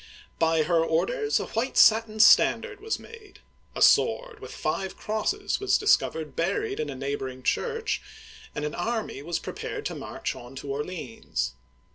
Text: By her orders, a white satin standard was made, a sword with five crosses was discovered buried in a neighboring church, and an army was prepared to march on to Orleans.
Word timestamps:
By 0.39 0.63
her 0.63 0.83
orders, 0.83 1.39
a 1.39 1.45
white 1.45 1.77
satin 1.77 2.19
standard 2.19 2.79
was 2.81 2.97
made, 2.97 3.37
a 3.75 3.83
sword 3.83 4.39
with 4.39 4.51
five 4.51 4.97
crosses 4.97 5.59
was 5.59 5.77
discovered 5.77 6.35
buried 6.35 6.79
in 6.79 6.89
a 6.89 6.95
neighboring 6.95 7.43
church, 7.43 8.01
and 8.55 8.65
an 8.65 8.73
army 8.73 9.21
was 9.21 9.37
prepared 9.37 9.85
to 9.85 9.93
march 9.95 10.35
on 10.35 10.55
to 10.55 10.71
Orleans. 10.71 11.53